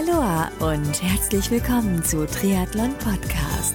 [0.00, 3.74] Aloha und herzlich willkommen zu Triathlon Podcast.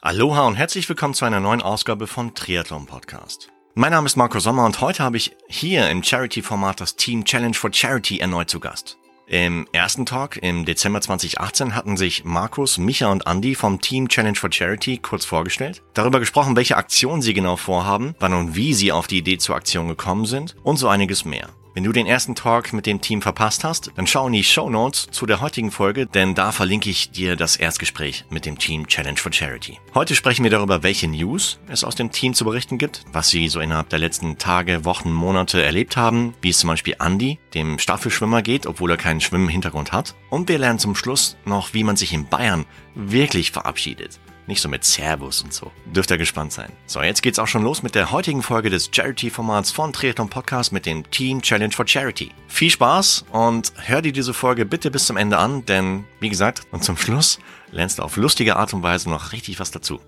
[0.00, 3.52] Aloha und herzlich willkommen zu einer neuen Ausgabe von Triathlon Podcast.
[3.74, 7.54] Mein Name ist Marco Sommer und heute habe ich hier im Charity-Format das Team Challenge
[7.54, 8.98] for Charity erneut zu Gast.
[9.26, 14.36] Im ersten Talk im Dezember 2018 hatten sich Markus, Micha und Andy vom Team Challenge
[14.36, 18.92] for Charity kurz vorgestellt, darüber gesprochen, welche Aktionen sie genau vorhaben, wann und wie sie
[18.92, 21.48] auf die Idee zur Aktion gekommen sind und so einiges mehr.
[21.74, 24.70] Wenn du den ersten Talk mit dem Team verpasst hast, dann schau in die Show
[24.70, 28.86] Notes zu der heutigen Folge, denn da verlinke ich dir das Erstgespräch mit dem Team
[28.86, 29.80] Challenge for Charity.
[29.92, 33.48] Heute sprechen wir darüber, welche News es aus dem Team zu berichten gibt, was sie
[33.48, 37.80] so innerhalb der letzten Tage, Wochen, Monate erlebt haben, wie es zum Beispiel Andy, dem
[37.80, 40.14] Staffelschwimmer geht, obwohl er keinen Schwimmhintergrund hat.
[40.30, 44.20] Und wir lernen zum Schluss noch, wie man sich in Bayern wirklich verabschiedet.
[44.46, 45.72] Nicht so mit Servus und so.
[45.86, 46.70] Dürft ihr gespannt sein.
[46.86, 50.70] So, jetzt geht's auch schon los mit der heutigen Folge des Charity-Formats von Triathlon Podcast
[50.70, 52.30] mit dem Team Challenge for Charity.
[52.48, 56.62] Viel Spaß und hör dir diese Folge bitte bis zum Ende an, denn wie gesagt,
[56.72, 57.38] und zum Schluss
[57.70, 59.98] lernst du auf lustige Art und Weise noch richtig was dazu.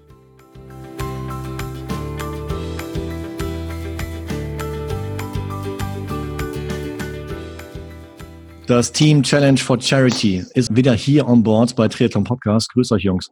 [8.66, 12.72] Das Team Challenge for Charity ist wieder hier on board bei Triathlon Podcast.
[12.72, 13.30] Grüß euch, Jungs.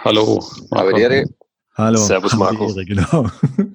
[0.00, 0.44] Hallo.
[0.70, 0.96] Marco.
[1.74, 1.98] Hallo.
[1.98, 2.68] Servus, Marco.
[2.68, 3.26] Ehre, genau.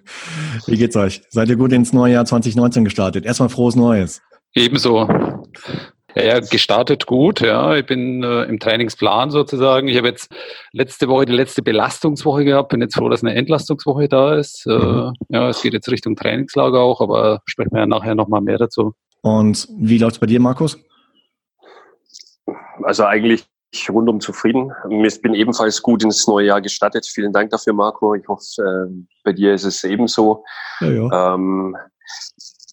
[0.67, 1.21] Wie geht's euch?
[1.29, 3.25] Seid ihr gut ins neue Jahr 2019 gestartet?
[3.25, 4.21] Erstmal frohes Neues.
[4.53, 5.07] Ebenso.
[6.15, 7.75] Ja, gestartet gut, ja.
[7.75, 9.87] Ich bin äh, im Trainingsplan sozusagen.
[9.87, 10.31] Ich habe jetzt
[10.71, 12.69] letzte Woche die letzte Belastungswoche gehabt.
[12.69, 14.65] Bin jetzt froh, dass eine Entlastungswoche da ist.
[14.67, 15.13] Äh, mhm.
[15.29, 18.93] Ja, es geht jetzt Richtung Trainingslager auch, aber sprechen wir ja nachher nochmal mehr dazu.
[19.21, 20.77] Und wie läuft's bei dir, Markus?
[22.83, 23.45] Also eigentlich
[23.89, 24.71] rundum zufrieden.
[25.03, 27.05] Ich bin ebenfalls gut ins neue Jahr gestartet.
[27.05, 28.15] Vielen Dank dafür, Marco.
[28.15, 30.43] Ich hoffe, äh, bei dir ist es ebenso.
[30.79, 31.35] Ja, ja.
[31.35, 31.75] Ähm,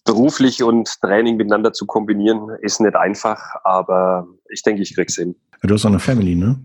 [0.05, 5.35] beruflich und Training miteinander zu kombinieren, ist nicht einfach, aber ich denke, ich krieg's hin.
[5.63, 6.59] Du hast auch eine Family, ne?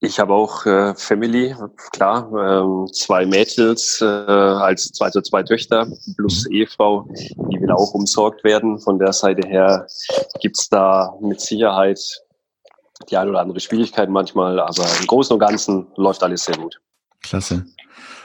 [0.00, 1.54] Ich habe auch äh, Family,
[1.92, 6.56] klar, ähm, zwei Mädels äh, als zwei, also zwei Töchter plus mhm.
[6.56, 8.80] Ehefrau, die will auch umsorgt werden.
[8.80, 9.86] Von der Seite her
[10.40, 12.00] gibt's da mit Sicherheit
[13.04, 16.80] die eine oder andere Schwierigkeit manchmal, aber im Großen und Ganzen läuft alles sehr gut.
[17.22, 17.64] Klasse.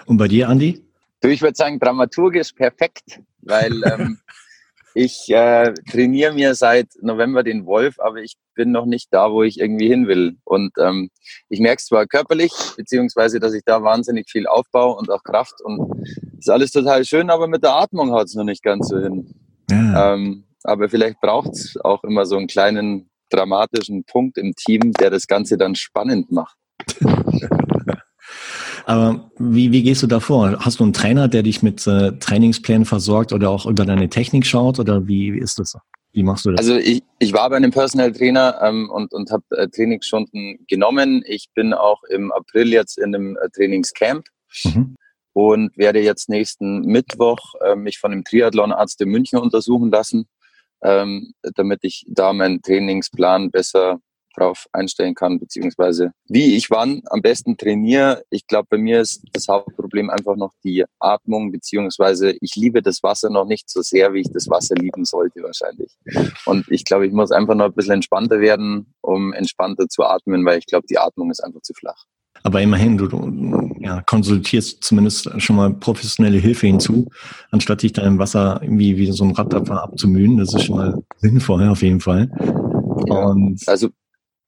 [0.06, 0.84] Und bei dir, Andi?
[1.22, 4.20] Du, ich würde sagen, dramaturgisch perfekt, weil ähm,
[4.94, 9.44] ich äh, trainiere mir seit November den Wolf, aber ich bin noch nicht da, wo
[9.44, 10.38] ich irgendwie hin will.
[10.44, 11.10] Und ähm,
[11.50, 15.62] ich merke es zwar körperlich, beziehungsweise, dass ich da wahnsinnig viel aufbaue und auch Kraft
[15.64, 18.98] und ist alles total schön, aber mit der Atmung haut es noch nicht ganz so
[18.98, 19.36] hin.
[19.70, 20.14] Ja.
[20.14, 25.10] Ähm, aber vielleicht braucht es auch immer so einen kleinen dramatischen Punkt im Team, der
[25.10, 26.58] das Ganze dann spannend macht.
[28.86, 30.60] Aber wie, wie gehst du da vor?
[30.60, 34.46] Hast du einen Trainer, der dich mit äh, Trainingsplänen versorgt oder auch über deine Technik
[34.46, 34.80] schaut?
[34.80, 35.76] Oder wie, wie ist das?
[36.14, 36.60] Wie machst du das?
[36.60, 41.22] Also ich, ich war bei einem Personal Trainer ähm, und, und habe äh, Trainingsstunden genommen.
[41.28, 44.26] Ich bin auch im April jetzt in einem äh, Trainingscamp.
[44.64, 44.96] Mhm.
[45.34, 50.28] Und werde jetzt nächsten Mittwoch äh, mich von dem Triathlonarzt in München untersuchen lassen
[50.84, 54.00] ähm, damit ich da meinen Trainingsplan besser
[54.38, 58.24] drauf einstellen kann, beziehungsweise wie ich wann am besten trainiere.
[58.30, 63.02] Ich glaube, bei mir ist das Hauptproblem einfach noch die Atmung, beziehungsweise ich liebe das
[63.04, 65.92] Wasser noch nicht so sehr, wie ich das Wasser lieben sollte wahrscheinlich.
[66.46, 70.46] Und ich glaube, ich muss einfach noch ein bisschen entspannter werden, um entspannter zu atmen,
[70.46, 72.06] weil ich glaube, die Atmung ist einfach zu flach.
[72.44, 77.10] Aber immerhin, du, du ja, konsultierst zumindest schon mal professionelle Hilfe hinzu,
[77.52, 80.38] anstatt dich da im Wasser irgendwie wie so ein Rad abzumühen.
[80.38, 82.30] Das ist schon mal sinnvoll auf jeden Fall.
[83.10, 83.90] Und, also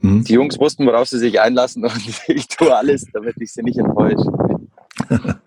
[0.02, 0.24] hm?
[0.24, 3.78] die Jungs wussten, worauf sie sich einlassen und ich tue alles, damit ich sie nicht
[3.78, 4.32] enttäusche.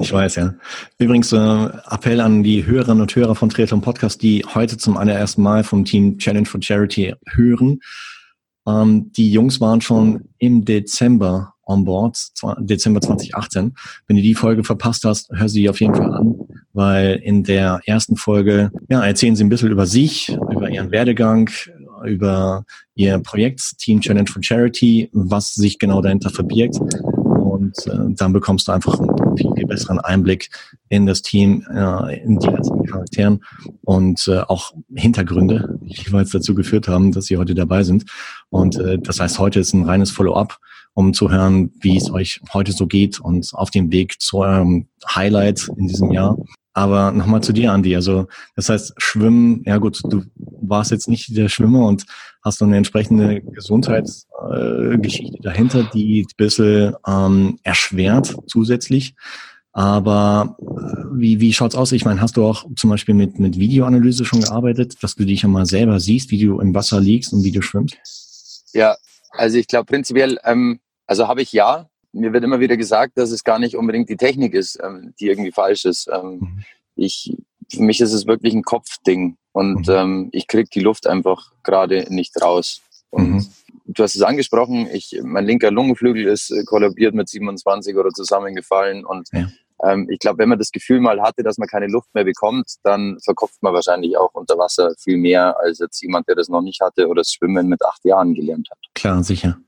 [0.00, 0.54] ich weiß, ja.
[0.98, 5.42] Übrigens, äh, Appell an die Hörerinnen und Hörer von Triathlon Podcast, die heute zum allerersten
[5.42, 7.80] Mal vom Team Challenge for Charity hören.
[8.66, 12.18] Ähm, die Jungs waren schon im Dezember on board,
[12.58, 13.74] Dezember 2018.
[14.06, 16.34] Wenn du die Folge verpasst hast, hör sie auf jeden Fall an,
[16.72, 21.50] weil in der ersten Folge ja, erzählen sie ein bisschen über sich, über ihren Werdegang,
[22.04, 22.64] über
[22.94, 26.78] ihr Projekt Team Challenge for Charity, was sich genau dahinter verbirgt.
[26.78, 30.48] Und äh, dann bekommst du einfach einen viel, viel besseren Einblick
[30.88, 33.44] in das Team, äh, in die einzelnen Charakteren
[33.82, 38.04] und äh, auch Hintergründe, die jeweils dazu geführt haben, dass sie heute dabei sind.
[38.48, 40.58] Und äh, das heißt, heute ist ein reines Follow-up
[40.98, 44.88] um zu hören, wie es euch heute so geht und auf dem Weg zu eurem
[45.14, 46.36] Highlight in diesem Jahr.
[46.72, 47.94] Aber nochmal zu dir, Andi.
[47.94, 50.24] Also das heißt, Schwimmen, ja gut, du
[50.60, 52.04] warst jetzt nicht der Schwimmer und
[52.42, 59.14] hast eine entsprechende Gesundheitsgeschichte äh, dahinter, die ein bisschen ähm, erschwert zusätzlich.
[59.70, 61.92] Aber äh, wie, wie schaut's aus?
[61.92, 65.42] Ich meine, hast du auch zum Beispiel mit, mit Videoanalyse schon gearbeitet, dass du dich
[65.42, 68.64] ja mal selber siehst, wie du im Wasser liegst und wie du schwimmst?
[68.72, 68.96] Ja,
[69.30, 71.88] also ich glaube prinzipiell, ähm, also habe ich ja.
[72.12, 75.26] Mir wird immer wieder gesagt, dass es gar nicht unbedingt die Technik ist, ähm, die
[75.26, 76.08] irgendwie falsch ist.
[76.12, 76.64] Ähm, mhm.
[76.94, 77.36] Ich,
[77.70, 79.94] für mich ist es wirklich ein Kopfding und mhm.
[79.94, 82.80] ähm, ich kriege die Luft einfach gerade nicht raus.
[83.10, 83.46] Und mhm.
[83.86, 89.04] du hast es angesprochen, ich, mein linker Lungenflügel ist äh, kollabiert mit 27 oder zusammengefallen
[89.04, 89.48] und ja.
[89.82, 92.76] ähm, ich glaube, wenn man das Gefühl mal hatte, dass man keine Luft mehr bekommt,
[92.82, 96.62] dann verkopft man wahrscheinlich auch unter Wasser viel mehr als jetzt jemand, der das noch
[96.62, 98.78] nicht hatte oder das Schwimmen mit acht Jahren gelernt hat.
[98.94, 99.58] Klar, sicher.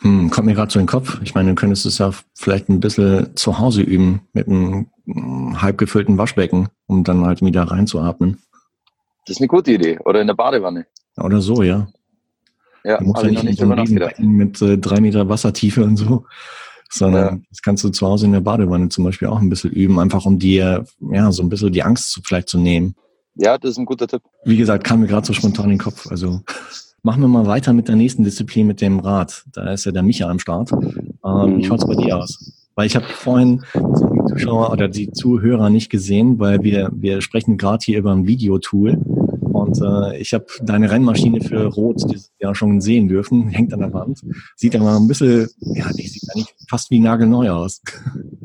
[0.00, 1.20] Hm, kommt mir gerade so in den Kopf.
[1.22, 5.62] Ich meine, du könntest es ja vielleicht ein bisschen zu Hause üben mit einem hm,
[5.62, 8.38] halb gefüllten Waschbecken, um dann halt wieder reinzuatmen.
[9.26, 9.98] Das ist eine gute Idee.
[10.04, 10.86] Oder in der Badewanne.
[11.16, 11.88] Oder so, ja.
[12.84, 16.24] Ja, du musst ja nicht, nicht so einem mit äh, drei Meter Wassertiefe und so,
[16.88, 17.42] sondern ja.
[17.50, 20.24] das kannst du zu Hause in der Badewanne zum Beispiel auch ein bisschen üben, einfach
[20.24, 22.94] um dir ja so ein bisschen die Angst zu, vielleicht zu nehmen.
[23.34, 24.22] Ja, das ist ein guter Tipp.
[24.44, 26.06] Wie gesagt, kam mir gerade so spontan in den Kopf.
[26.08, 26.42] Also
[27.06, 29.44] machen wir mal weiter mit der nächsten Disziplin, mit dem Rad.
[29.52, 30.72] Da ist ja der Micha am Start.
[30.72, 32.52] Ähm, wie schaut's bei dir aus?
[32.74, 37.58] Weil ich habe vorhin die Zuschauer oder die Zuhörer nicht gesehen, weil wir, wir sprechen
[37.58, 38.96] gerade hier über ein Videotool.
[38.96, 43.80] Und äh, ich habe deine Rennmaschine für Rot dieses Jahr schon sehen dürfen, hängt an
[43.80, 44.20] der Wand.
[44.56, 47.82] Sieht aber ein bisschen, ja, die sieht eigentlich fast wie nagelneu aus.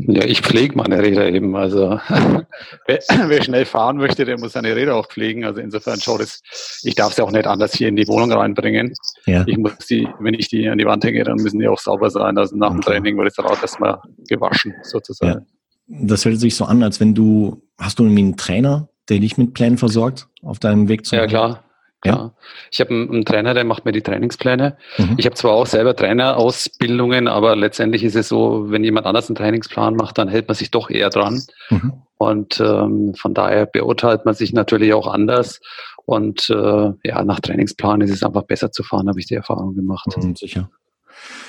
[0.07, 1.55] Ja, ich pflege meine Räder eben.
[1.55, 1.99] Also
[2.87, 5.45] wer, wer, schnell fahren möchte, der muss seine Räder auch pflegen.
[5.45, 6.41] Also insofern schaut es,
[6.83, 8.93] ich darf sie auch nicht anders hier in die Wohnung reinbringen.
[9.25, 9.43] Ja.
[9.47, 12.09] Ich muss die, wenn ich die an die Wand hänge, dann müssen die auch sauber
[12.09, 12.37] sein.
[12.37, 15.31] Also nach dem Training wird das Rad erstmal gewaschen, sozusagen.
[15.31, 15.45] Ja.
[15.87, 19.37] Das hört sich so an, als wenn du, hast du irgendwie einen Trainer, der dich
[19.37, 21.15] mit Plänen versorgt auf deinem Weg zu?
[21.15, 21.63] Ja, klar.
[22.03, 22.31] Ja.
[22.71, 24.77] Ich habe einen, einen, Trainer, der macht mir die Trainingspläne.
[24.97, 25.15] Mhm.
[25.17, 29.35] Ich habe zwar auch selber Trainerausbildungen, aber letztendlich ist es so, wenn jemand anders einen
[29.35, 31.43] Trainingsplan macht, dann hält man sich doch eher dran.
[31.69, 31.93] Mhm.
[32.17, 35.59] Und ähm, von daher beurteilt man sich natürlich auch anders.
[36.05, 39.75] Und äh, ja, nach Trainingsplan ist es einfach besser zu fahren, habe ich die Erfahrung
[39.75, 40.07] gemacht.
[40.17, 40.69] Mhm, sicher.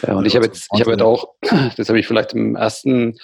[0.06, 1.28] Ja, und ich habe jetzt, ich habe jetzt auch,
[1.76, 3.16] das habe ich vielleicht im ersten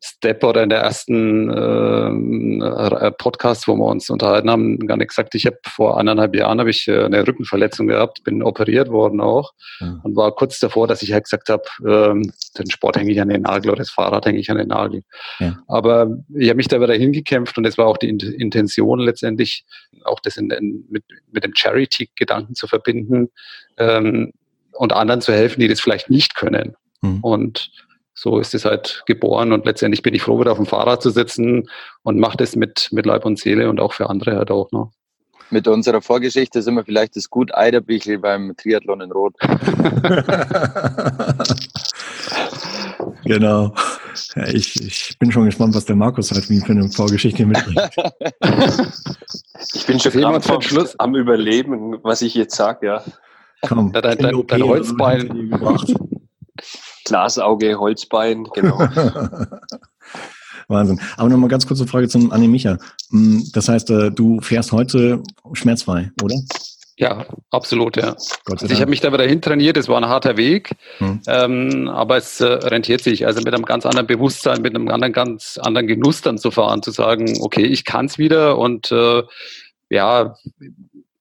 [0.00, 5.34] Step oder in der ersten äh, Podcast, wo wir uns unterhalten haben, gar nicht gesagt,
[5.34, 9.52] ich habe vor eineinhalb Jahren habe ich äh, eine Rückenverletzung gehabt, bin operiert worden auch
[9.80, 9.98] ja.
[10.04, 13.28] und war kurz davor, dass ich halt gesagt habe, ähm, den Sport hänge ich an
[13.28, 15.02] den Nagel oder das Fahrrad hänge ich an den Nagel.
[15.40, 15.58] Ja.
[15.66, 19.64] Aber ich habe mich da wieder hingekämpft und es war auch die Intention letztendlich,
[20.04, 23.30] auch das in, in, mit, mit dem Charity-Gedanken zu verbinden
[23.78, 24.32] ähm,
[24.72, 26.76] und anderen zu helfen, die das vielleicht nicht können.
[27.02, 27.20] Mhm.
[27.22, 27.70] Und
[28.18, 31.10] so ist es halt geboren und letztendlich bin ich froh, wieder auf dem Fahrrad zu
[31.10, 31.70] sitzen
[32.02, 34.90] und mache das mit, mit Leib und Seele und auch für andere halt auch noch.
[35.50, 39.34] Mit unserer Vorgeschichte sind wir vielleicht das gut Eiderbichel beim Triathlon in Rot.
[43.24, 43.72] genau.
[44.34, 47.80] Ja, ich, ich bin schon gespannt, was der Markus halt wie für eine Vorgeschichte mitbringt.
[49.74, 53.04] ich bin schon jemand für Schluss am Überleben, was ich jetzt sage, ja.
[53.66, 55.50] Komm, dein, dein, dein Holzbein.
[57.08, 58.78] Glasauge, Holzbein, genau.
[60.68, 61.00] Wahnsinn.
[61.16, 62.78] Aber nochmal ganz kurze Frage zum Anne Micha.
[63.10, 65.22] Hm, das heißt, äh, du fährst heute
[65.54, 66.36] schmerzfrei, oder?
[66.98, 68.16] Ja, absolut, ja.
[68.50, 71.20] Also ich habe mich da wieder hintrainiert, es war ein harter Weg, hm.
[71.28, 73.24] ähm, aber es äh, rentiert sich.
[73.24, 76.82] Also mit einem ganz anderen Bewusstsein, mit einem anderen, ganz anderen Genuss dann zu fahren,
[76.82, 79.22] zu sagen, okay, ich kann es wieder und äh,
[79.90, 80.34] ja,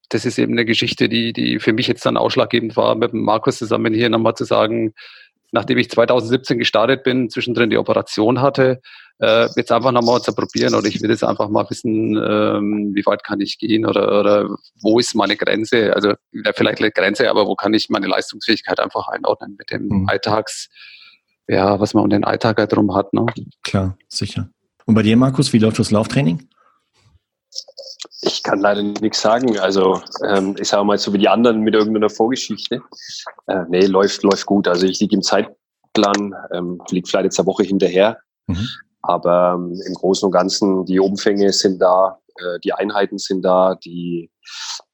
[0.09, 3.21] das ist eben eine Geschichte, die, die für mich jetzt dann ausschlaggebend war, mit dem
[3.21, 4.93] Markus zusammen hier nochmal zu sagen,
[5.51, 8.81] nachdem ich 2017 gestartet bin, zwischendrin die Operation hatte,
[9.19, 13.05] äh, jetzt einfach nochmal zu probieren oder ich will jetzt einfach mal wissen, ähm, wie
[13.05, 14.49] weit kann ich gehen oder, oder
[14.81, 16.13] wo ist meine Grenze, also
[16.55, 20.09] vielleicht eine Grenze, aber wo kann ich meine Leistungsfähigkeit einfach einordnen mit dem mhm.
[20.09, 20.69] Alltags,
[21.47, 23.13] ja, was man um den Alltag halt drum hat.
[23.13, 23.25] Ne?
[23.63, 24.49] Klar, sicher.
[24.85, 26.47] Und bei dir, Markus, wie läuft das Lauftraining?
[28.21, 29.59] Ich kann leider nichts sagen.
[29.59, 32.81] Also ähm, ich sage mal so wie die anderen mit irgendeiner Vorgeschichte.
[33.47, 34.67] Äh, nee, läuft, läuft gut.
[34.67, 38.17] Also ich liege im Zeitplan, ähm, liege vielleicht jetzt eine Woche hinterher.
[38.47, 38.67] Mhm.
[39.01, 43.75] Aber ähm, im Großen und Ganzen, die Umfänge sind da, äh, die Einheiten sind da,
[43.75, 44.31] die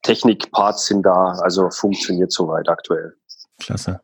[0.03, 1.37] Technikparts sind da.
[1.41, 3.13] Also funktioniert soweit aktuell.
[3.59, 4.01] Klasse.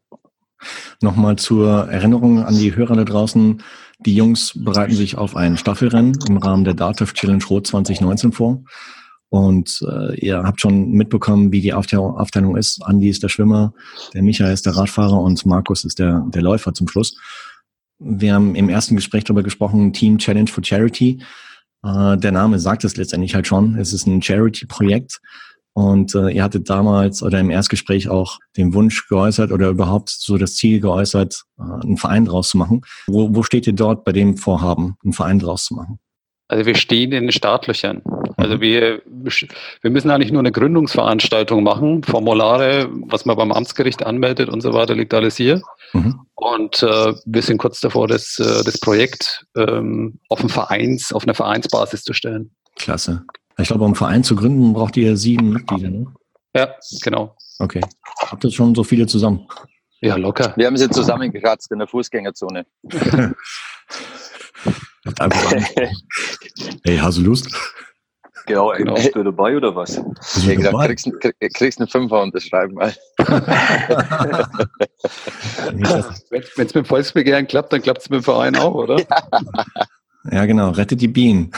[1.01, 3.62] Nochmal zur Erinnerung an die Hörer da draußen.
[4.00, 8.63] Die Jungs bereiten sich auf ein Staffelrennen im Rahmen der DATEV Challenge Rot 2019 vor.
[9.30, 12.82] Und äh, ihr habt schon mitbekommen, wie die Aufteilung ist.
[12.84, 13.74] Andi ist der Schwimmer,
[14.13, 17.16] der Michael ist der Radfahrer und Markus ist der, der Läufer zum Schluss.
[18.00, 21.22] Wir haben im ersten Gespräch darüber gesprochen, Team Challenge for Charity.
[21.84, 23.75] Äh, der Name sagt es letztendlich halt schon.
[23.75, 25.22] Es ist ein Charity-Projekt.
[25.79, 30.38] Und äh, ihr hattet damals oder im Erstgespräch auch den Wunsch geäußert oder überhaupt so
[30.38, 32.81] das Ziel geäußert, äh, einen Verein draus zu machen.
[33.07, 35.98] Wo, wo steht ihr dort bei dem Vorhaben, einen Verein draus zu machen?
[36.50, 38.01] Also wir stehen in den Startlöchern.
[38.36, 38.62] Also mhm.
[38.62, 42.03] wir, wir müssen eigentlich nur eine Gründungsveranstaltung machen.
[42.03, 45.62] Formulare, was man beim Amtsgericht anmeldet und so weiter, liegt alles hier.
[45.93, 46.19] Mhm.
[46.36, 51.36] Und äh, wir sind kurz davor, das, äh, das Projekt ähm, auf, Vereins, auf eine
[51.36, 52.51] Vereinsbasis zu stellen.
[52.75, 53.24] Klasse.
[53.60, 56.08] Ich glaube, um einen Verein zu gründen, braucht ihr sieben Mitglieder, ne?
[56.56, 57.36] Ja, genau.
[57.60, 57.82] Okay.
[58.20, 59.48] Habt ihr schon so viele zusammen?
[60.01, 60.54] Ja, locker.
[60.56, 62.66] Wir haben sie zusammengekratzt in der Fußgängerzone.
[66.84, 67.48] hey, hast du Lust?
[68.46, 68.96] Genau, genau.
[68.96, 70.01] bist du dabei oder was?
[70.38, 72.96] Ich habe gesagt, kriegst, krieg, kriegst einen Fünfer unterschreiben mal.
[75.68, 79.04] Wenn es mit dem Volksbegehren klappt, dann klappt es mit dem Verein auch, oder?
[80.32, 81.51] Ja, genau, rettet die Bienen.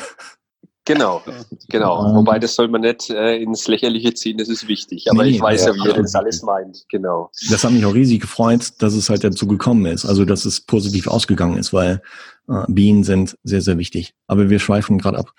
[0.85, 1.21] Genau,
[1.69, 2.07] genau.
[2.07, 5.05] Ähm, Wobei das soll man nicht äh, ins Lächerliche ziehen, das ist wichtig.
[5.11, 6.85] Aber nee, ich weiß ja, wie ihr das alles meint.
[6.89, 7.29] Genau.
[7.51, 10.05] Das hat mich auch riesig gefreut, dass es halt dazu gekommen ist.
[10.05, 12.01] Also dass es positiv ausgegangen ist, weil
[12.49, 14.15] äh, Bienen sind sehr, sehr wichtig.
[14.25, 15.33] Aber wir schweifen gerade ab.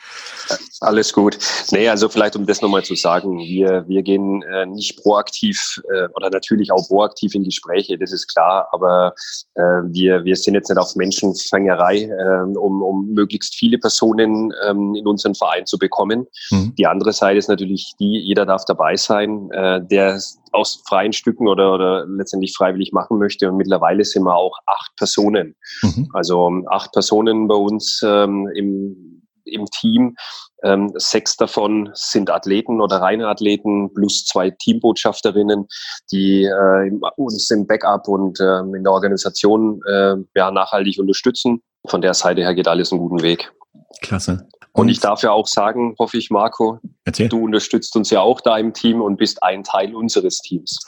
[0.82, 1.38] Alles gut.
[1.70, 6.08] Nee, also vielleicht um das nochmal zu sagen, wir, wir gehen äh, nicht proaktiv äh,
[6.16, 9.14] oder natürlich auch proaktiv in Gespräche, das ist klar, aber
[9.54, 14.96] äh, wir, wir sind jetzt nicht auf Menschenfängerei, äh, um, um möglichst viele Personen ähm,
[14.96, 16.26] in unseren Verein zu bekommen.
[16.50, 16.74] Mhm.
[16.76, 20.20] Die andere Seite ist natürlich die, jeder darf dabei sein, äh, der
[20.50, 23.48] aus freien Stücken oder, oder letztendlich freiwillig machen möchte.
[23.48, 25.54] Und mittlerweile sind wir auch acht Personen.
[25.82, 26.08] Mhm.
[26.12, 29.11] Also acht Personen bei uns ähm, im,
[29.44, 30.16] im Team.
[30.64, 35.66] Ähm, sechs davon sind Athleten oder reine Athleten plus zwei Teambotschafterinnen,
[36.10, 41.62] die äh, uns im Backup und äh, in der Organisation äh, ja, nachhaltig unterstützen.
[41.86, 43.52] Von der Seite her geht alles einen guten Weg.
[44.00, 44.46] Klasse.
[44.72, 47.28] Und, und ich darf ja auch sagen, hoffe ich, Marco, Erzähl.
[47.28, 50.78] du unterstützt uns ja auch da im Team und bist ein Teil unseres Teams.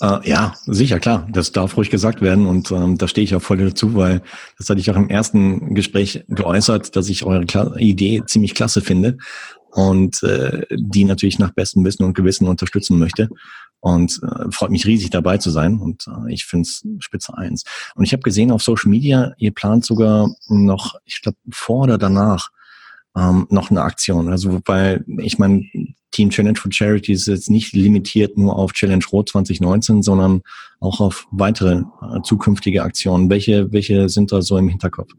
[0.00, 1.26] Äh, ja, sicher, klar.
[1.30, 4.22] Das darf ruhig gesagt werden und ähm, da stehe ich auch voll dazu, weil
[4.58, 8.82] das hatte ich auch im ersten Gespräch geäußert, dass ich eure Kla Idee ziemlich klasse
[8.82, 9.16] finde
[9.70, 13.30] und äh, die natürlich nach bestem Wissen und Gewissen unterstützen möchte.
[13.80, 17.64] Und äh, freut mich riesig dabei zu sein und äh, ich finde es spitze eins.
[17.94, 21.98] Und ich habe gesehen auf Social Media, ihr plant sogar noch, ich glaube, vor oder
[21.98, 22.50] danach
[23.16, 24.28] ähm, noch eine Aktion.
[24.28, 25.64] Also weil ich meine,
[26.12, 30.42] Team Challenge for Charity ist jetzt nicht limitiert nur auf Challenge Rot 2019, sondern
[30.80, 33.28] auch auf weitere äh, zukünftige Aktionen.
[33.28, 35.12] Welche, welche sind da so im Hinterkopf?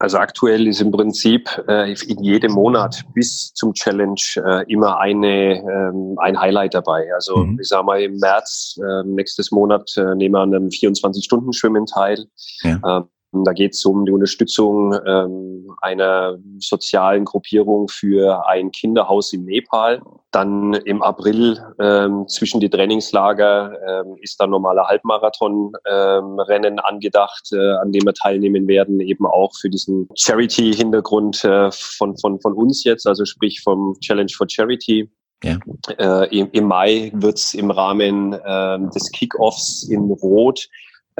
[0.00, 5.58] Also aktuell ist im Prinzip äh, in jedem Monat bis zum Challenge äh, immer eine,
[5.58, 7.06] ähm, ein Highlight dabei.
[7.14, 7.58] Also mhm.
[7.60, 12.24] ich sage mal im März äh, nächstes Monat äh, nehmen wir an einem 24-Stunden-Schwimmen teil.
[12.62, 13.06] Ja.
[13.32, 19.44] Ähm, da geht es um die Unterstützung ähm, einer sozialen Gruppierung für ein Kinderhaus in
[19.44, 20.02] Nepal.
[20.30, 27.76] Dann im April ähm, zwischen die Trainingslager ähm, ist dann normaler Halbmarathon-Rennen ähm, angedacht, äh,
[27.76, 32.84] an dem wir teilnehmen werden, eben auch für diesen Charity-Hintergrund äh, von, von, von uns
[32.84, 35.10] jetzt, also sprich vom Challenge for Charity.
[35.42, 35.58] Ja.
[35.98, 40.68] Äh, im, im, Mai wird's im Rahmen äh, des Kickoffs in Rot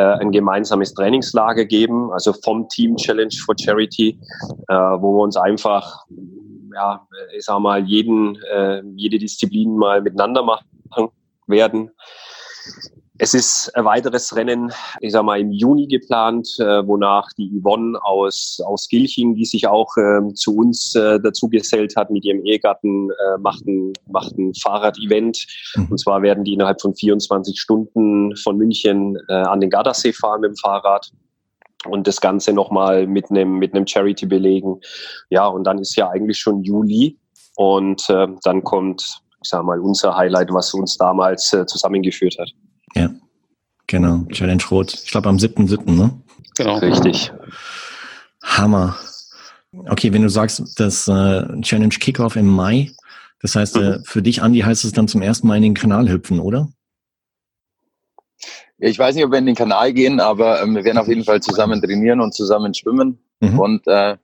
[0.00, 4.18] ein gemeinsames Trainingslager geben, also vom Team Challenge for Charity,
[4.68, 6.04] äh, wo wir uns einfach,
[6.74, 11.10] ja, ich sag mal, jeden, äh, jede Disziplin mal miteinander machen
[11.46, 11.90] werden.
[13.22, 18.02] Es ist ein weiteres Rennen, ich sag mal, im Juni geplant, äh, wonach die Yvonne
[18.02, 22.42] aus, aus Gilching, die sich auch äh, zu uns äh, dazu gesellt hat mit ihrem
[22.46, 25.46] Ehegatten, äh, macht ein, macht ein Fahrrad-Event.
[25.76, 25.88] Mhm.
[25.90, 30.40] Und zwar werden die innerhalb von 24 Stunden von München äh, an den Gardasee fahren
[30.40, 31.10] mit dem Fahrrad
[31.90, 34.80] und das Ganze nochmal mit einem mit einem Charity belegen.
[35.28, 37.18] Ja, und dann ist ja eigentlich schon Juli
[37.56, 39.02] und äh, dann kommt,
[39.42, 42.48] ich sag mal, unser Highlight, was uns damals äh, zusammengeführt hat.
[43.90, 44.24] Genau.
[44.30, 44.94] Challenge Rot.
[45.04, 46.12] Ich glaube am 7.7., ne?
[46.56, 46.78] Genau.
[46.78, 47.32] Richtig.
[48.40, 48.96] Hammer.
[49.72, 52.92] Okay, wenn du sagst, das äh, Challenge Kickoff im Mai,
[53.42, 54.04] das heißt, äh, mhm.
[54.04, 56.68] für dich, Andi, heißt es dann zum ersten Mal in den Kanal hüpfen, oder?
[58.78, 61.24] Ich weiß nicht, ob wir in den Kanal gehen, aber ähm, wir werden auf jeden
[61.24, 63.18] Fall zusammen trainieren und zusammen schwimmen.
[63.40, 63.58] Mhm.
[63.58, 64.16] Und äh,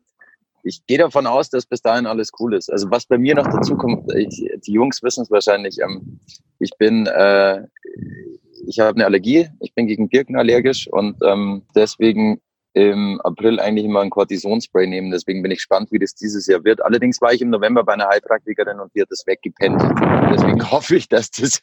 [0.63, 2.71] ich gehe davon aus, dass bis dahin alles cool ist.
[2.71, 6.21] Also was bei mir noch dazu kommt, ich, die Jungs wissen es wahrscheinlich, ähm,
[6.61, 7.63] ich bin äh,
[8.67, 12.41] ich habe eine Allergie, ich bin gegen Birken allergisch und ähm, deswegen
[12.77, 15.11] im April eigentlich immer ein Cortisonspray nehmen.
[15.11, 16.85] Deswegen bin ich gespannt, wie das dieses Jahr wird.
[16.85, 19.81] Allerdings war ich im November bei einer Heilpraktikerin und die hat das weggepennt.
[20.31, 21.63] Deswegen hoffe ich, dass das,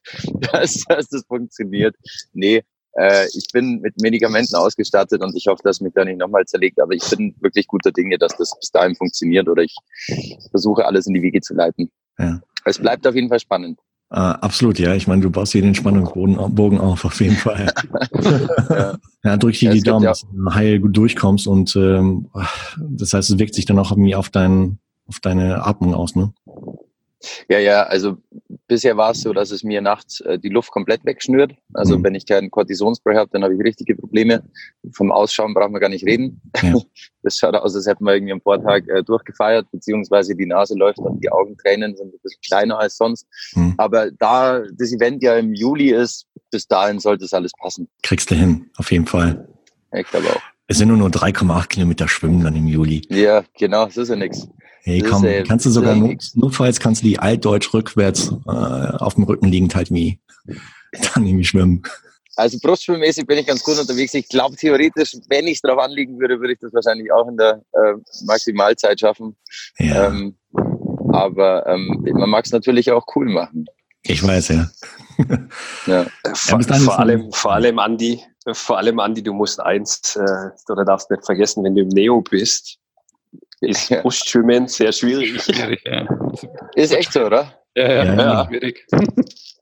[0.52, 1.96] dass, dass das funktioniert.
[2.34, 6.46] Nee, äh, ich bin mit Medikamenten ausgestattet und ich hoffe, dass mich da nicht nochmal
[6.46, 6.82] zerlegt.
[6.82, 9.76] Aber ich bin wirklich guter Dinge, dass das bis dahin funktioniert oder ich
[10.50, 11.92] versuche alles in die Wege zu leiten.
[12.18, 12.42] Ja.
[12.66, 13.80] Es bleibt auf jeden Fall spannend.
[14.14, 14.94] Äh, absolut, ja.
[14.94, 17.74] Ich meine, du baust hier den Spannungsbogen auf, auf jeden Fall.
[18.70, 18.98] ja.
[19.24, 22.30] ja, drück dir ja, die Daumen, dass du heil gut durchkommst und ähm,
[22.78, 24.78] das heißt, es wirkt sich dann auch irgendwie auf, dein,
[25.08, 26.32] auf deine Atmung aus, ne?
[27.50, 28.18] Ja, ja, also
[28.68, 31.54] bisher war es so, dass es mir nachts äh, die Luft komplett wegschnürt.
[31.74, 32.04] Also mhm.
[32.04, 34.44] wenn ich keinen Kortisonspray habe, dann habe ich richtige Probleme.
[34.94, 36.42] Vom Ausschauen brauchen wir gar nicht reden.
[36.62, 36.74] Ja.
[37.26, 41.00] Das schaut aus, als hätten wir irgendwie am Vortag äh, durchgefeiert, beziehungsweise die Nase läuft
[41.00, 43.26] und die Augentränen sind ein bisschen kleiner als sonst.
[43.56, 43.76] Mhm.
[43.78, 47.88] Aber da das Event ja im Juli ist, bis dahin sollte es alles passen.
[48.02, 49.48] Kriegst du hin, auf jeden Fall.
[49.94, 50.53] Ich glaube auch.
[50.74, 53.04] Es sind nur nur 3,8 Kilometer Schwimmen dann im Juli.
[53.10, 54.48] Ja, genau, das ist ja nichts.
[54.82, 59.14] Hey, komm, ist, kannst du sogar not, notfalls kannst du die altdeutsch rückwärts äh, auf
[59.14, 60.20] dem Rücken liegend halt wie
[61.14, 61.84] dann irgendwie schwimmen.
[62.38, 64.16] Also brustschwimmmäßig bin ich ganz gut unterwegs.
[64.16, 67.38] Ich glaube theoretisch, wenn ich es darauf anliegen würde, würde ich das wahrscheinlich auch in
[67.38, 67.94] der äh,
[68.26, 69.36] Maximalzeit schaffen.
[69.78, 70.08] Ja.
[70.08, 70.34] Ähm,
[71.10, 73.66] aber ähm, man mag es natürlich auch cool machen.
[74.02, 74.72] Ich weiß, ja.
[75.86, 76.08] ja.
[76.34, 78.20] Vor, ja, vor allem, vor allem, Andi,
[78.52, 82.22] vor allem, Andi, du musst eins, äh, oder darfst nicht vergessen, wenn du im Neo
[82.22, 82.78] bist,
[83.62, 85.42] ist Brustschwimmen sehr schwierig.
[85.44, 86.06] schwierig ja.
[86.76, 87.54] Ist echt so, oder?
[87.76, 88.16] Ja, ja, ja.
[88.16, 88.46] ja.
[88.48, 88.86] schwierig.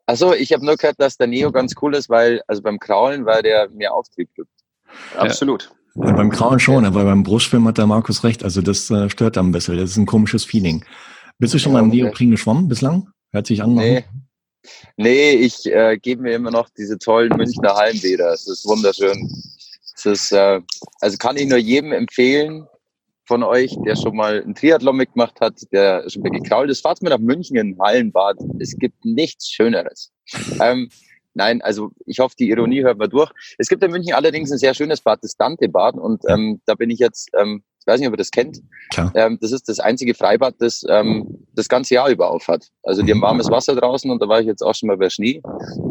[0.06, 3.26] Also ich habe nur gehört, dass der Neo ganz cool ist, weil also beim Kraulen,
[3.26, 4.50] weil der mehr Auftrieb gibt.
[5.16, 5.72] Absolut.
[5.96, 8.44] Ja, beim Kraulen schon, aber beim Brustschwimmen hat der Markus recht.
[8.44, 9.78] Also das äh, stört dann ein bisschen.
[9.78, 10.84] Das ist ein komisches Feeling.
[11.38, 13.10] Bist du schon ja, mal im Neopren geschwommen bislang?
[13.32, 13.74] Hört sich an.
[13.74, 14.06] Nee.
[14.98, 18.32] Nee, ich äh, gebe mir immer noch diese tollen Münchner Hallenbäder.
[18.32, 19.30] Das ist wunderschön.
[19.96, 20.60] Das ist, äh,
[21.00, 22.68] also kann ich nur jedem empfehlen,
[23.32, 27.02] von euch, der schon mal ein Triathlon mitgemacht hat, der schon mal gekrault ist, fahrt
[27.02, 28.36] mal nach München in Hallenbad.
[28.60, 30.12] Es gibt nichts Schöneres.
[30.60, 30.90] Ähm,
[31.34, 33.32] nein, also ich hoffe, die Ironie hört man durch.
[33.58, 35.96] Es gibt in München allerdings ein sehr schönes Bad, das Dante-Bad.
[35.96, 38.62] Und ähm, da bin ich jetzt, ähm, ich weiß nicht, ob ihr das kennt.
[39.16, 42.68] Ähm, das ist das einzige Freibad, das ähm, das ganze Jahr über auf hat.
[42.84, 45.10] Also die haben warmes Wasser draußen und da war ich jetzt auch schon mal bei
[45.10, 45.42] Schnee,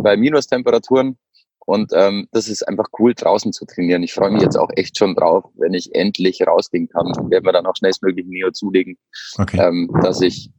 [0.02, 1.18] bei Minustemperaturen.
[1.66, 4.02] Und ähm, das ist einfach cool, draußen zu trainieren.
[4.02, 7.06] Ich freue mich jetzt auch echt schon drauf, wenn ich endlich rausgehen kann.
[7.30, 8.96] Werden wir dann auch schnellstmöglich Neo zulegen,
[9.38, 9.60] okay.
[9.60, 10.50] ähm, dass ich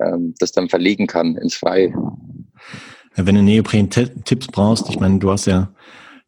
[0.00, 1.94] ähm, das dann verlegen kann ins Freie.
[3.16, 5.72] Wenn du Neopren-Tipps brauchst, ich meine, du hast ja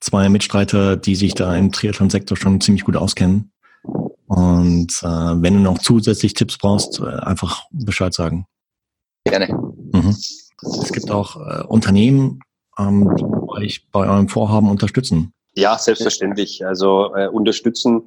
[0.01, 3.53] zwei Mitstreiter, die sich da im Triathlon-Sektor schon ziemlich gut auskennen.
[4.27, 8.47] Und äh, wenn du noch zusätzlich Tipps brauchst, äh, einfach Bescheid sagen.
[9.25, 9.49] Gerne.
[9.93, 10.17] Mhm.
[10.63, 12.41] Es gibt auch äh, Unternehmen,
[12.79, 15.33] ähm, die euch bei eurem Vorhaben unterstützen?
[15.55, 16.65] Ja, selbstverständlich.
[16.65, 18.03] Also äh, unterstützen,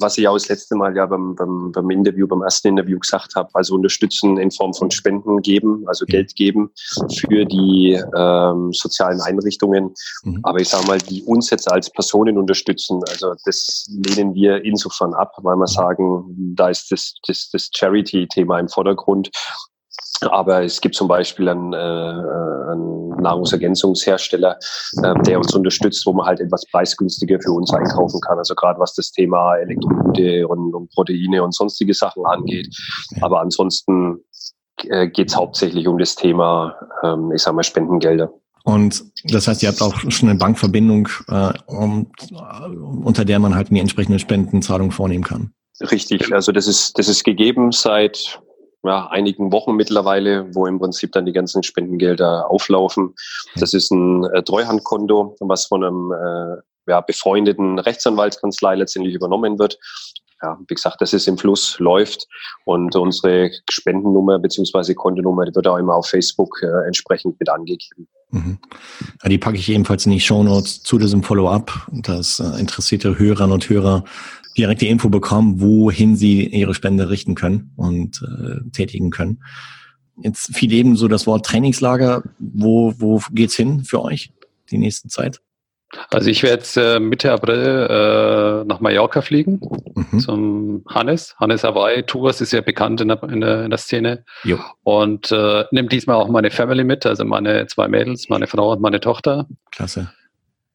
[0.00, 3.34] was ich auch das letzte Mal ja beim, beim, beim Interview, beim ersten Interview gesagt
[3.34, 6.70] habe, also unterstützen in Form von Spenden geben, also Geld geben
[7.14, 9.92] für die ähm, sozialen Einrichtungen.
[10.24, 10.40] Mhm.
[10.42, 15.12] Aber ich sage mal, die uns jetzt als Personen unterstützen, also das lehnen wir insofern
[15.12, 19.30] ab, weil wir sagen, da ist das, das, das Charity-Thema im Vordergrund
[20.22, 24.58] aber es gibt zum Beispiel einen, äh, einen Nahrungsergänzungshersteller,
[25.02, 28.38] äh, der uns unterstützt, wo man halt etwas preisgünstiger für uns einkaufen kann.
[28.38, 32.68] Also gerade was das Thema Elektrolyte und, und Proteine und sonstige Sachen angeht.
[33.20, 34.18] Aber ansonsten
[34.84, 38.30] äh, geht es hauptsächlich um das Thema, ähm, ich sag mal, Spendengelder.
[38.64, 42.10] Und das heißt, ihr habt auch schon eine Bankverbindung, äh, um,
[43.04, 45.52] unter der man halt eine entsprechende Spendenzahlung vornehmen kann.
[45.80, 48.40] Richtig, also das ist, das ist gegeben seit
[48.86, 53.14] ja, einigen Wochen mittlerweile, wo im Prinzip dann die ganzen Spendengelder auflaufen.
[53.56, 59.78] Das ist ein äh, Treuhandkonto, was von einem äh, ja, befreundeten Rechtsanwaltskanzlei letztendlich übernommen wird.
[60.42, 62.26] Ja, wie gesagt, das ist im Fluss, läuft
[62.66, 68.06] und unsere Spendennummer beziehungsweise Kontonummer die wird auch immer auf Facebook äh, entsprechend mit angegeben.
[68.30, 68.58] Mhm.
[69.22, 73.18] Ja, die packe ich ebenfalls in die Show Notes zu diesem Follow-up, dass äh, interessierte
[73.18, 74.04] Hörerinnen und Hörer
[74.56, 79.42] direkt die Info bekommen, wohin sie ihre Spende richten können und äh, tätigen können.
[80.22, 82.22] Jetzt fiel eben so das Wort Trainingslager.
[82.38, 84.32] Wo, wo geht's hin für euch
[84.70, 85.40] die nächste Zeit?
[86.10, 89.60] Also ich werde jetzt äh, Mitte April äh, nach Mallorca fliegen
[89.94, 90.18] mhm.
[90.18, 91.36] zum Hannes.
[91.38, 94.24] Hannes Hawaii Tours ist ja bekannt in der, in der, in der Szene.
[94.42, 94.58] Jo.
[94.82, 98.80] Und äh, nehme diesmal auch meine Family mit, also meine zwei Mädels, meine Frau und
[98.80, 99.46] meine Tochter.
[99.70, 100.10] Klasse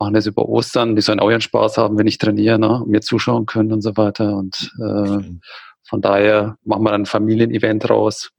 [0.02, 2.90] machen das über Ostern, die sollen auch ihren Spaß haben, wenn ich trainiere, ne, und
[2.90, 4.36] mir zuschauen können und so weiter.
[4.36, 5.20] Und äh,
[5.88, 8.32] von daher machen wir dann ein Familienevent raus.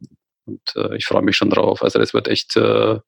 [0.45, 1.85] Und äh, ich freue mich schon drauf.
[1.85, 2.99] Also das wird echt äh,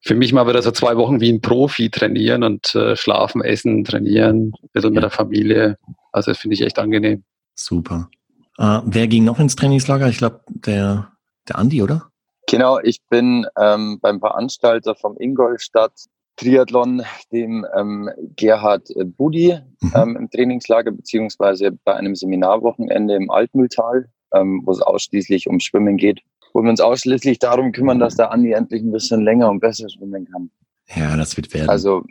[0.00, 3.84] für mich mal wieder so zwei Wochen wie ein Profi trainieren und äh, schlafen, essen,
[3.84, 4.94] trainieren, ein bisschen ja.
[4.94, 5.78] mit der Familie.
[6.10, 7.22] Also das finde ich echt angenehm.
[7.54, 8.08] Super.
[8.56, 10.08] Äh, wer ging noch ins Trainingslager?
[10.08, 11.12] Ich glaube, der,
[11.48, 12.08] der Andi, oder?
[12.48, 15.92] Genau, ich bin ähm, beim Veranstalter vom Ingolstadt
[16.36, 19.92] Triathlon, dem ähm, Gerhard äh, Budi mhm.
[19.94, 25.96] ähm, im Trainingslager, beziehungsweise bei einem Seminarwochenende im Altmühltal, ähm, wo es ausschließlich um Schwimmen
[25.96, 26.20] geht.
[26.54, 29.88] wo wir uns ausschließlich darum kümmern, dass der Andi endlich ein bisschen länger und besser
[29.88, 30.50] schwimmen kann.
[30.94, 31.68] Ja, das wird werden.
[31.68, 32.04] Also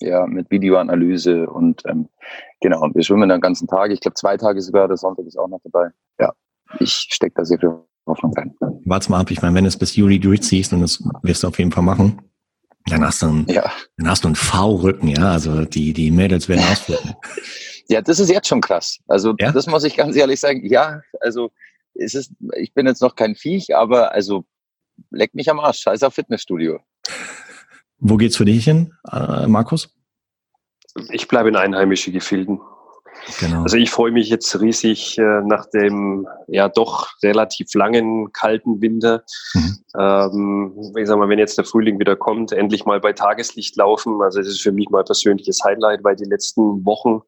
[0.00, 2.08] ja, mit Videoanalyse und ähm,
[2.60, 3.90] genau, und wir schwimmen den ganzen Tag.
[3.90, 5.90] Ich glaube, zwei Tage sogar, der Sonntag ist auch noch dabei.
[6.20, 6.32] Ja,
[6.80, 7.72] ich stecke da sehr viel
[8.06, 8.54] Hoffnung rein.
[8.84, 11.48] Warte mal ab, ich meine, wenn du es bis Juli durchziehst, und das wirst du
[11.48, 12.20] auf jeden Fall machen,
[12.86, 13.70] dann hast du einen, ja.
[13.96, 17.14] dann hast du einen V-Rücken, ja, also die, die Mädels werden ausflippen.
[17.88, 18.98] ja, das ist jetzt schon krass.
[19.06, 19.52] Also ja?
[19.52, 20.66] das muss ich ganz ehrlich sagen.
[20.66, 21.50] Ja, also
[21.94, 24.44] es ist, ich bin jetzt noch kein Viech, aber also
[25.10, 26.80] leck mich am Arsch, scheiß auf Fitnessstudio.
[27.98, 29.94] Wo geht's für dich hin, äh, Markus?
[31.10, 32.60] Ich bleibe in einheimische Gefilden.
[33.38, 33.62] Genau.
[33.62, 39.22] Also ich freue mich jetzt riesig äh, nach dem ja doch relativ langen kalten Winter.
[39.54, 39.78] Mhm.
[39.98, 44.20] Ähm, ich sag mal, wenn jetzt der Frühling wieder kommt, endlich mal bei Tageslicht laufen.
[44.22, 47.22] Also das ist für mich mal persönliches Highlight, weil die letzten Wochen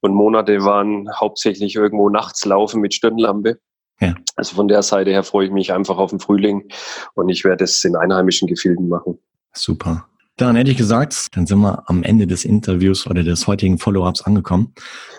[0.00, 3.58] und Monate waren hauptsächlich irgendwo nachts laufen mit Stirnlampe.
[4.00, 4.14] Ja.
[4.36, 6.68] Also von der Seite her freue ich mich einfach auf den Frühling
[7.14, 9.18] und ich werde es in einheimischen Gefilden machen.
[9.52, 10.06] Super.
[10.38, 14.22] Dann hätte ich gesagt, dann sind wir am Ende des Interviews oder des heutigen Follow-ups
[14.22, 14.72] angekommen.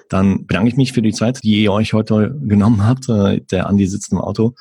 [0.08, 3.10] Dann bedanke ich mich für die Zeit, die ihr euch heute genommen habt.
[3.10, 4.56] Äh, der Andi sitzt im Auto.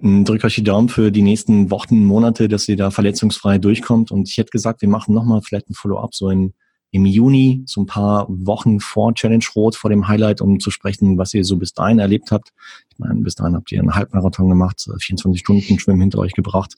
[0.00, 4.12] Hm, drückt euch die Daumen für die nächsten Wochen, Monate, dass ihr da verletzungsfrei durchkommt.
[4.12, 6.54] Und ich hätte gesagt, wir machen nochmal vielleicht ein Follow-up so in,
[6.92, 11.18] im Juni, so ein paar Wochen vor Challenge Rot, vor dem Highlight, um zu sprechen,
[11.18, 12.52] was ihr so bis dahin erlebt habt.
[12.92, 16.34] Ich meine, bis dahin habt ihr einen Halbmarathon gemacht, 24 äh, Stunden Schwimmen hinter euch
[16.34, 16.76] gebracht.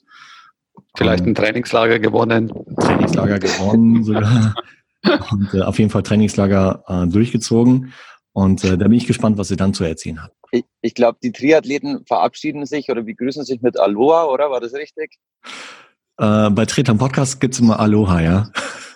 [0.95, 2.51] Vielleicht ein Trainingslager gewonnen.
[2.79, 4.55] Trainingslager gewonnen sogar.
[5.31, 7.93] Und äh, auf jeden Fall Trainingslager äh, durchgezogen.
[8.31, 10.31] Und äh, da bin ich gespannt, was sie dann zu erzählen hat.
[10.51, 14.49] Ich, ich glaube, die Triathleten verabschieden sich oder begrüßen sich mit Aloha, oder?
[14.49, 15.17] War das richtig?
[16.17, 18.49] Äh, bei Tretern Podcast gibt es immer Aloha, ja.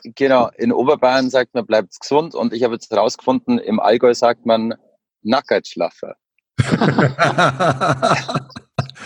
[0.03, 2.35] Genau, in Oberbayern sagt man, bleibt gesund.
[2.35, 4.75] Und ich habe jetzt herausgefunden, im Allgäu sagt man
[5.23, 6.15] Nackertschlaffer.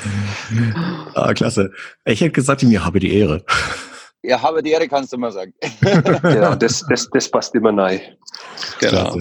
[1.15, 1.71] ah, klasse.
[2.05, 3.43] Ich hätte gesagt, mir habe die Ehre.
[4.23, 5.53] Ja, habe die Ehre kannst du mal sagen.
[5.81, 8.01] genau, das, das, das passt immer nein.
[8.79, 9.17] Genau.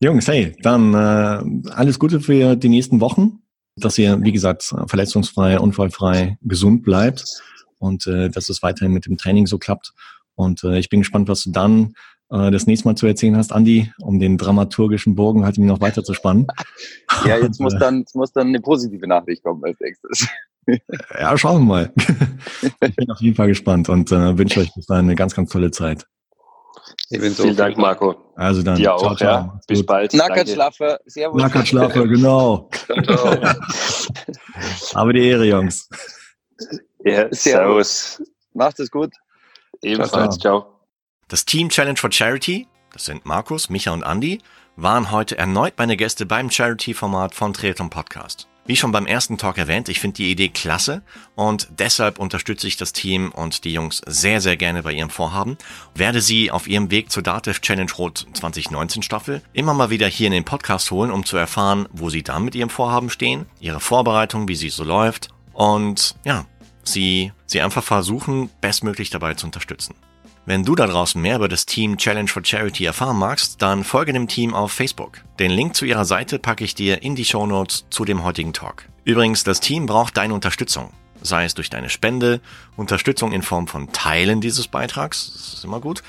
[0.00, 3.40] Jungs, hey, dann äh, alles Gute für die nächsten Wochen,
[3.76, 7.24] dass ihr, wie gesagt, verletzungsfrei, unfallfrei, gesund bleibt
[7.78, 9.92] und äh, dass es weiterhin mit dem Training so klappt.
[10.36, 11.94] Und äh, ich bin gespannt, was du dann
[12.30, 16.04] äh, das nächste Mal zu erzählen hast, Andi, um den dramaturgischen Bogen halt noch weiter
[16.04, 16.46] zu spannen.
[17.26, 20.28] ja, jetzt muss dann, jetzt muss dann eine positive Nachricht kommen als nächstes.
[21.18, 21.92] ja, schauen wir mal.
[22.62, 25.50] ich bin auf jeden Fall gespannt und äh, wünsche euch bis dahin eine ganz, ganz
[25.50, 26.06] tolle Zeit.
[27.10, 28.16] Vielen Dank, Marco.
[28.36, 28.76] Also dann.
[28.76, 29.30] Dir auch, ciao, ciao.
[29.30, 29.60] Ja.
[29.66, 30.12] Bis bald.
[30.12, 30.98] Nackertschlaffe.
[31.06, 31.40] Servus.
[31.40, 32.68] Nackertschlaffe, genau.
[34.94, 35.88] Aber die Ehre, Jungs.
[37.04, 38.22] Ja, servus.
[38.52, 39.12] Macht es gut.
[39.82, 40.60] Ebenfalls, ciao.
[40.60, 40.77] ciao.
[41.30, 44.40] Das Team Challenge for Charity, das sind Markus, Micha und Andy,
[44.76, 48.48] waren heute erneut meine Gäste beim Charity-Format von Triathlon Podcast.
[48.64, 51.02] Wie schon beim ersten Talk erwähnt, ich finde die Idee klasse
[51.34, 55.58] und deshalb unterstütze ich das Team und die Jungs sehr, sehr gerne bei ihrem Vorhaben.
[55.94, 60.28] Werde sie auf ihrem Weg zur Datev Challenge Rot 2019 Staffel immer mal wieder hier
[60.28, 63.80] in den Podcast holen, um zu erfahren, wo sie da mit ihrem Vorhaben stehen, ihre
[63.80, 66.46] Vorbereitung, wie sie so läuft und ja,
[66.84, 69.94] sie, sie einfach versuchen, bestmöglich dabei zu unterstützen.
[70.48, 74.14] Wenn du da draußen mehr über das Team Challenge for Charity erfahren magst, dann folge
[74.14, 75.18] dem Team auf Facebook.
[75.38, 78.54] Den Link zu ihrer Seite packe ich dir in die Show Notes zu dem heutigen
[78.54, 78.84] Talk.
[79.04, 80.94] Übrigens, das Team braucht deine Unterstützung.
[81.20, 82.40] Sei es durch deine Spende,
[82.78, 86.02] Unterstützung in Form von Teilen dieses Beitrags, das ist immer gut,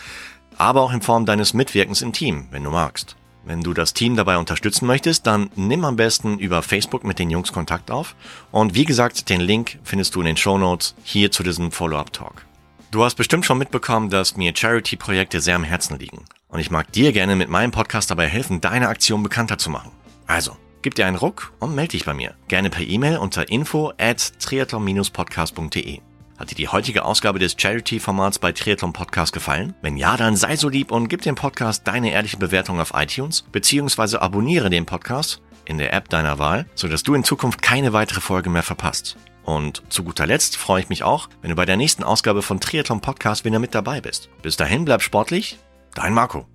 [0.58, 3.18] aber auch in Form deines Mitwirkens im Team, wenn du magst.
[3.44, 7.30] Wenn du das Team dabei unterstützen möchtest, dann nimm am besten über Facebook mit den
[7.30, 8.16] Jungs Kontakt auf.
[8.52, 12.46] Und wie gesagt, den Link findest du in den Show Notes hier zu diesem Follow-up-Talk.
[12.92, 16.26] Du hast bestimmt schon mitbekommen, dass mir Charity-Projekte sehr am Herzen liegen.
[16.48, 19.92] Und ich mag dir gerne mit meinem Podcast dabei helfen, deine Aktion bekannter zu machen.
[20.26, 22.34] Also, gib dir einen Ruck und melde dich bei mir.
[22.48, 26.00] Gerne per E-Mail unter info at triathlon-podcast.de.
[26.40, 29.76] Hat dir die heutige Ausgabe des Charity-Formats bei Triathlon Podcast gefallen?
[29.84, 33.44] Wenn ja, dann sei so lieb und gib dem Podcast deine ehrliche Bewertung auf iTunes,
[33.52, 38.20] beziehungsweise abonniere den Podcast in der App deiner Wahl, sodass du in Zukunft keine weitere
[38.20, 39.18] Folge mehr verpasst.
[39.44, 42.60] Und zu guter Letzt freue ich mich auch, wenn du bei der nächsten Ausgabe von
[42.60, 44.30] Triathlon Podcast wieder mit dabei bist.
[44.42, 45.58] Bis dahin bleib sportlich,
[45.94, 46.48] dein Marco.